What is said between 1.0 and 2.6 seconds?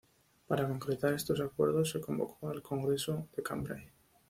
estos acuerdos se convocó